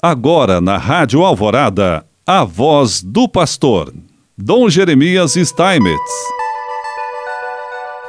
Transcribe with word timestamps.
Agora 0.00 0.60
na 0.60 0.76
Rádio 0.76 1.24
Alvorada, 1.24 2.06
a 2.24 2.44
voz 2.44 3.02
do 3.02 3.28
pastor, 3.28 3.92
Dom 4.36 4.70
Jeremias 4.70 5.34
Steinmetz. 5.34 6.12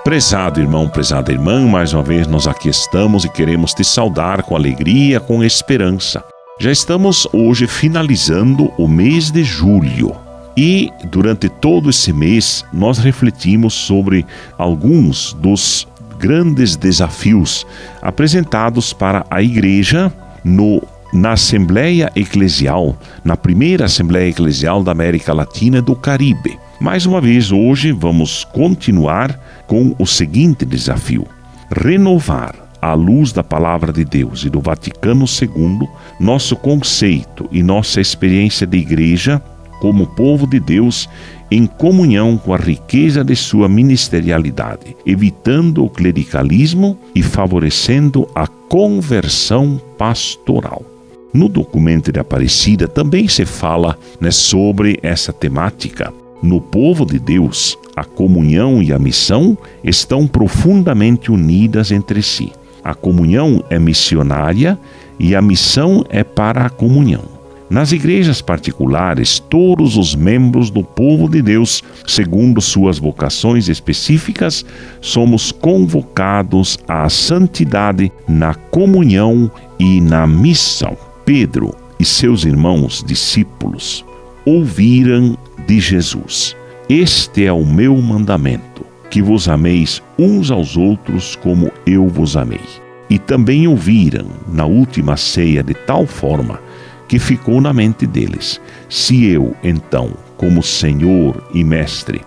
Prezado 0.04 0.60
irmão, 0.60 0.88
prezada 0.88 1.32
irmã, 1.32 1.66
mais 1.66 1.92
uma 1.92 2.04
vez 2.04 2.28
nós 2.28 2.46
aqui 2.46 2.70
estamos 2.70 3.26
e 3.26 3.30
queremos 3.30 3.74
te 3.74 3.84
saudar 3.84 4.44
com 4.44 4.56
alegria, 4.56 5.20
com 5.20 5.44
esperança. 5.44 6.24
Já 6.60 6.72
estamos 6.72 7.28
hoje 7.34 7.66
finalizando 7.66 8.72
o 8.78 8.88
mês 8.88 9.32
de 9.32 9.44
julho. 9.44 10.16
E 10.56 10.92
durante 11.06 11.50
todo 11.50 11.90
esse 11.90 12.14
mês 12.14 12.64
nós 12.72 13.00
refletimos 13.00 13.74
sobre 13.74 14.28
alguns 14.60 15.34
dos 15.34 15.88
grandes 16.20 16.76
desafios 16.76 17.66
apresentados 18.00 18.94
para 18.94 19.26
a 19.28 19.42
igreja 19.42 20.14
no 20.44 20.82
na 21.12 21.32
Assembleia 21.32 22.12
Eclesial, 22.16 22.98
na 23.24 23.36
primeira 23.36 23.86
Assembleia 23.86 24.30
Eclesial 24.30 24.84
da 24.84 24.92
América 24.92 25.34
Latina 25.34 25.82
do 25.82 25.96
Caribe. 25.96 26.58
Mais 26.80 27.06
uma 27.06 27.20
vez, 27.20 27.52
hoje 27.52 27.92
vamos 27.92 28.44
continuar 28.46 29.40
com 29.68 29.96
o 30.00 30.06
seguinte 30.06 30.66
desafio: 30.66 31.28
renovar, 31.72 32.56
à 32.82 32.94
luz 32.94 33.32
da 33.32 33.44
Palavra 33.44 33.92
de 33.92 34.06
Deus 34.06 34.46
e 34.46 34.50
do 34.50 34.62
Vaticano 34.62 35.26
II, 35.26 35.88
nosso 36.20 36.56
conceito 36.56 37.48
e 37.52 37.62
nossa 37.62 38.00
experiência 38.00 38.66
de 38.66 38.78
igreja 38.78 39.42
como 39.80 40.08
povo 40.08 40.46
de 40.46 40.60
Deus 40.60 41.10
em 41.52 41.66
comunhão 41.66 42.38
com 42.38 42.54
a 42.54 42.58
riqueza 42.58 43.24
de 43.24 43.36
sua 43.36 43.68
ministerialidade, 43.68 44.96
evitando 45.06 45.84
o 45.84 45.90
clericalismo 45.90 46.98
e 47.16 47.24
favorecendo 47.24 48.30
a 48.36 48.46
conversão 48.46 49.82
pastoral. 49.98 50.99
No 51.34 51.48
documento 51.48 52.12
de 52.12 52.20
Aparecida 52.20 52.88
também 52.88 53.28
se 53.28 53.46
fala 53.46 53.98
né, 54.20 54.32
sobre 54.32 54.98
essa 55.04 55.32
temática. 55.32 56.12
No 56.42 56.60
povo 56.60 57.06
de 57.06 57.20
Deus, 57.20 57.78
a 57.96 58.04
comunhão 58.04 58.82
e 58.82 58.92
a 58.92 58.98
missão 58.98 59.58
estão 59.84 60.26
profundamente 60.26 61.32
unidas 61.32 61.92
entre 61.92 62.24
si. 62.24 62.52
A 62.84 62.96
comunhão 62.96 63.64
é 63.70 63.78
missionária 63.78 64.80
e 65.20 65.36
a 65.36 65.42
missão 65.42 66.04
é 66.10 66.24
para 66.24 66.66
a 66.66 66.70
comunhão. 66.70 67.40
Nas 67.70 67.92
igrejas 67.92 68.42
particulares, 68.42 69.38
todos 69.38 69.96
os 69.96 70.16
membros 70.16 70.72
do 70.72 70.84
povo 70.84 71.30
de 71.30 71.40
Deus, 71.40 71.84
segundo 72.08 72.60
suas 72.62 72.98
vocações 72.98 73.70
específicas, 73.70 74.66
somos 75.00 75.52
convocados 75.52 76.80
à 76.88 77.08
santidade 77.10 78.12
na 78.28 78.56
comunhão 78.56 79.52
e 79.78 80.02
na 80.02 80.26
missão. 80.26 81.09
Pedro 81.30 81.76
e 82.00 82.06
seus 82.06 82.44
irmãos 82.44 83.04
discípulos 83.06 84.04
ouviram 84.48 85.38
de 85.68 85.80
Jesus: 85.80 86.58
Este 86.90 87.46
é 87.46 87.54
o 87.54 87.64
meu 87.64 87.96
mandamento, 87.98 88.84
que 89.12 89.22
vos 89.22 89.48
ameis 89.48 90.02
uns 90.18 90.50
aos 90.50 90.76
outros 90.76 91.36
como 91.36 91.72
eu 91.86 92.08
vos 92.08 92.36
amei. 92.36 92.66
E 93.12 93.20
também 93.20 93.68
ouviram 93.68 94.26
na 94.52 94.66
última 94.66 95.16
ceia 95.18 95.62
de 95.62 95.76
tal 95.76 96.08
forma 96.08 96.60
que 97.08 97.20
ficou 97.20 97.62
na 97.62 97.74
mente 97.74 98.08
deles: 98.08 98.60
Se 98.90 99.24
eu, 99.28 99.56
então, 99.64 100.14
como 100.36 100.64
Senhor 100.64 101.48
e 101.54 101.64
Mestre, 101.64 102.22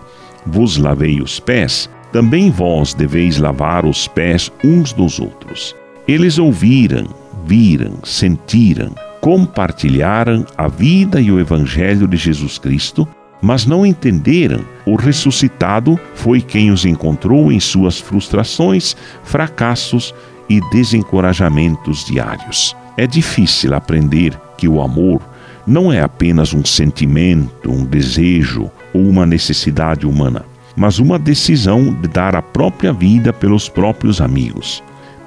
vos 0.45 0.77
lavei 0.77 1.19
os 1.21 1.41
pés, 1.41 1.89
também 2.13 2.49
vós 2.49 2.93
deveis 2.93 3.37
lavar 3.37 3.85
os 3.85 4.07
pés 4.07 4.49
uns 4.63 4.93
dos 4.93 5.19
outros. 5.19 5.75
Eles 6.07 6.37
ouviram 6.37 7.05
viram, 7.45 7.99
sentiram, 8.03 8.93
compartilharam 9.21 10.45
a 10.57 10.67
vida 10.67 11.21
e 11.21 11.31
o 11.31 11.39
Evangelho 11.39 12.07
de 12.07 12.17
Jesus 12.17 12.57
Cristo, 12.57 13.07
mas 13.41 13.65
não 13.65 13.85
entenderam. 13.85 14.61
O 14.85 14.95
ressuscitado 14.95 15.99
foi 16.15 16.41
quem 16.41 16.71
os 16.71 16.85
encontrou 16.85 17.51
em 17.51 17.59
suas 17.59 17.99
frustrações, 17.99 18.95
fracassos 19.23 20.13
e 20.49 20.59
desencorajamentos 20.71 22.05
diários. 22.05 22.75
É 22.97 23.07
difícil 23.07 23.73
aprender 23.73 24.39
que 24.57 24.67
o 24.67 24.81
amor 24.81 25.21
não 25.65 25.91
é 25.91 26.01
apenas 26.01 26.53
um 26.53 26.63
sentimento, 26.63 27.71
um 27.71 27.85
desejo 27.85 28.69
ou 28.93 29.07
uma 29.07 29.25
necessidade 29.25 30.05
humana, 30.05 30.45
mas 30.75 30.99
uma 30.99 31.17
decisão 31.17 31.93
de 31.93 32.07
dar 32.07 32.35
a 32.35 32.41
própria 32.41 32.91
vida 32.91 33.31
pelos 33.31 33.69
próprios 33.69 34.19
amigos. 34.19 34.83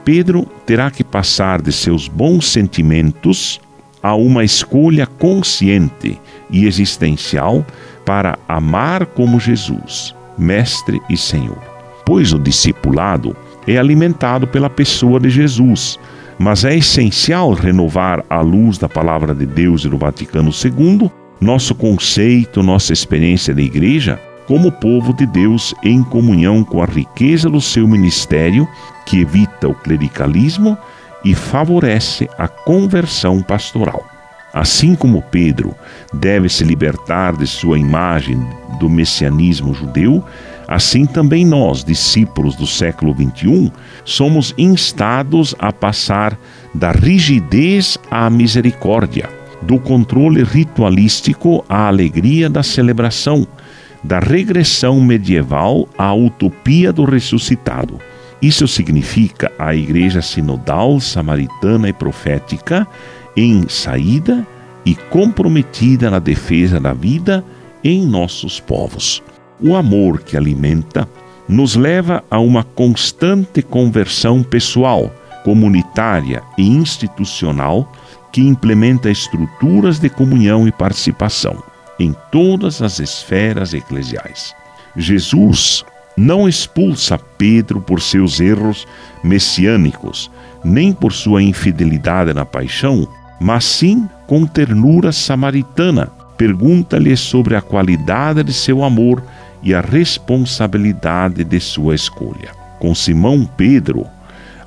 Pedro 0.07 0.47
terá 0.65 0.89
que 0.89 1.03
passar 1.03 1.61
de 1.61 1.73
seus 1.73 2.07
bons 2.07 2.47
sentimentos 2.47 3.61
a 4.01 4.15
uma 4.15 4.45
escolha 4.45 5.05
consciente 5.05 6.17
e 6.49 6.65
existencial 6.65 7.67
para 8.05 8.39
amar 8.47 9.05
como 9.05 9.41
Jesus, 9.41 10.15
Mestre 10.39 11.03
e 11.11 11.17
Senhor. 11.17 11.61
Pois 12.05 12.33
o 12.33 12.39
discipulado 12.39 13.37
é 13.67 13.79
alimentado 13.79 14.47
pela 14.47 14.71
pessoa 14.71 15.19
de 15.19 15.29
Jesus, 15.29 15.99
mas 16.39 16.65
é 16.65 16.77
essencial 16.77 17.53
renovar 17.53 18.25
à 18.31 18.41
luz 18.41 18.79
da 18.79 18.89
palavra 18.89 19.35
de 19.35 19.45
Deus 19.45 19.85
e 19.85 19.89
do 19.89 19.99
Vaticano 19.99 20.53
II 20.53 21.11
nosso 21.41 21.75
conceito, 21.75 22.63
nossa 22.63 22.93
experiência 22.93 23.55
da 23.55 23.61
igreja 23.61 24.21
como 24.47 24.71
povo 24.71 25.13
de 25.13 25.27
Deus 25.27 25.75
em 25.83 26.03
comunhão 26.03 26.63
com 26.63 26.83
a 26.83 26.87
riqueza 26.87 27.51
do 27.51 27.61
seu 27.61 27.87
ministério, 27.87 28.69
que 29.05 29.21
evita 29.21 29.69
o 29.69 29.75
clericalismo 29.75 30.77
e 31.25 31.35
favorece 31.35 32.29
a 32.39 32.47
conversão 32.47 33.43
pastoral. 33.43 34.05
Assim 34.53 34.95
como 34.95 35.21
Pedro 35.21 35.75
deve 36.15 36.49
se 36.49 36.65
libertar 36.65 37.37
de 37.37 37.47
sua 37.47 37.79
imagem 37.79 38.39
do 38.79 38.89
messianismo 38.89 39.75
judeu, 39.75 40.25
assim 40.67 41.05
também 41.05 41.45
nós, 41.45 41.85
discípulos 41.85 42.55
do 42.57 42.67
século 42.67 43.15
XXI, 43.15 43.73
somos 44.05 44.55
instados 44.57 45.55
a 45.59 45.73
passar 45.73 46.39
da 46.73 46.93
rigidez 46.93 47.99
à 48.11 48.31
misericórdia, 48.31 49.29
do 49.61 49.79
controle 49.79 50.43
ritualístico 50.43 51.65
à 51.69 51.89
alegria 51.89 52.49
da 52.49 52.63
celebração 52.63 53.47
da 54.03 54.19
regressão 54.19 55.01
medieval 55.01 55.89
à 55.99 56.15
utopia 56.15 56.93
do 56.93 57.05
ressuscitado. 57.05 57.99
Isso 58.41 58.69
significa 58.69 59.51
a 59.59 59.75
Igreja 59.75 60.21
Sinodal, 60.21 61.01
Samaritana 61.01 61.89
e 61.89 61.93
Profética 61.93 62.87
em 63.37 63.69
saída 63.69 64.47
e 64.85 64.95
comprometida 64.95 66.11
na 66.11 66.19
defesa 66.19 66.79
da 66.79 66.93
vida 66.93 67.45
em 67.83 68.07
nossos 68.07 68.61
povos. 68.61 69.23
O 69.61 69.75
amor 69.75 70.21
que 70.21 70.37
alimenta 70.37 71.09
nos 71.49 71.77
leva 71.77 72.23
a 72.31 72.39
uma 72.39 72.63
constante 72.63 73.63
conversão 73.63 74.43
pessoal, 74.43 75.13
comunitária 75.45 76.43
e 76.59 76.67
institucional 76.69 77.91
que 78.33 78.41
implementa 78.41 79.11
estruturas 79.11 79.99
de 79.99 80.11
comunhão 80.11 80.69
e 80.69 80.73
participação 80.73 81.63
em 81.99 82.15
todas 82.31 82.83
as 82.83 82.99
esferas 82.99 83.75
eclesiais. 83.75 84.55
Jesus 84.97 85.85
não 86.17 86.49
expulsa 86.49 87.19
Pedro 87.19 87.81
por 87.81 88.01
seus 88.01 88.41
erros 88.41 88.87
messiânicos, 89.23 90.31
nem 90.65 90.93
por 90.93 91.13
sua 91.13 91.43
infidelidade 91.43 92.33
na 92.33 92.45
paixão, 92.45 93.07
mas 93.41 93.65
sim 93.65 94.09
com 94.27 94.47
ternura 94.47 95.13
samaritana. 95.13 96.09
Pergunta-lhe 96.39 97.17
sobre 97.17 97.57
a 97.57 97.63
qualidade 97.63 98.43
de 98.43 98.53
seu 98.53 98.83
amor 98.85 99.23
e 99.63 99.75
a 99.75 99.81
responsabilidade 99.81 101.45
de 101.45 101.61
sua 101.61 101.95
escolha. 101.95 102.51
Com 102.79 102.95
Simão 102.95 103.45
Pedro, 103.57 104.07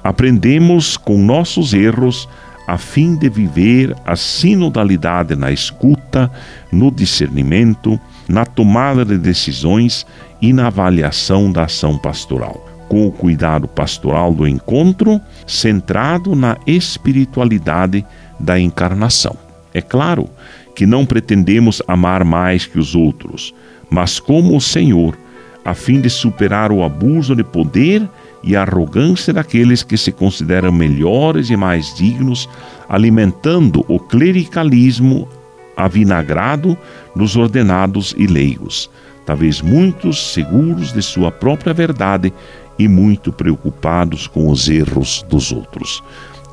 aprendemos 0.03 0.97
com 0.97 1.17
nossos 1.17 1.73
erros 1.73 2.27
a 2.69 2.77
fim 2.77 3.15
de 3.15 3.27
viver 3.29 3.95
a 4.05 4.15
sinodalidade 4.15 5.35
na 5.35 5.51
escuta, 5.51 6.31
no 6.71 6.91
discernimento, 6.91 7.99
na 8.27 8.45
tomada 8.45 9.03
de 9.03 9.17
decisões 9.17 10.05
e 10.39 10.53
na 10.53 10.67
avaliação 10.67 11.51
da 11.51 11.63
ação 11.63 11.97
pastoral, 11.97 12.63
com 12.87 13.07
o 13.07 13.11
cuidado 13.11 13.67
pastoral 13.67 14.31
do 14.31 14.47
encontro 14.47 15.19
centrado 15.47 16.35
na 16.35 16.57
espiritualidade 16.67 18.05
da 18.39 18.59
encarnação. 18.59 19.35
É 19.73 19.81
claro 19.81 20.29
que 20.75 20.85
não 20.85 21.07
pretendemos 21.07 21.81
amar 21.87 22.23
mais 22.23 22.67
que 22.67 22.77
os 22.77 22.93
outros, 22.93 23.51
mas 23.89 24.19
como 24.19 24.55
o 24.55 24.61
Senhor, 24.61 25.17
a 25.65 25.73
fim 25.73 25.99
de 25.99 26.09
superar 26.09 26.71
o 26.71 26.83
abuso 26.83 27.35
de 27.35 27.43
poder 27.43 28.07
e 28.43 28.55
a 28.55 28.61
arrogância 28.61 29.33
daqueles 29.33 29.83
que 29.83 29.97
se 29.97 30.11
consideram 30.11 30.71
melhores 30.71 31.49
e 31.49 31.57
mais 31.57 31.93
dignos, 31.93 32.49
alimentando 32.87 33.85
o 33.87 33.99
clericalismo 33.99 35.27
avinagrado 35.75 36.77
dos 37.15 37.35
ordenados 37.35 38.13
e 38.17 38.27
leigos, 38.27 38.89
talvez 39.25 39.61
muitos 39.61 40.33
seguros 40.33 40.91
de 40.91 41.01
sua 41.01 41.31
própria 41.31 41.73
verdade 41.73 42.33
e 42.77 42.87
muito 42.87 43.31
preocupados 43.31 44.27
com 44.27 44.49
os 44.49 44.69
erros 44.69 45.25
dos 45.29 45.51
outros. 45.51 46.03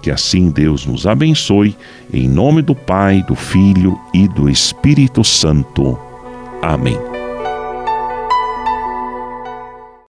Que 0.02 0.10
assim 0.10 0.50
Deus 0.50 0.86
nos 0.86 1.06
abençoe, 1.06 1.76
em 2.12 2.28
nome 2.28 2.62
do 2.62 2.74
Pai, 2.74 3.24
do 3.26 3.34
Filho 3.34 3.98
e 4.14 4.28
do 4.28 4.48
Espírito 4.48 5.24
Santo. 5.24 5.98
Amém. 6.62 7.15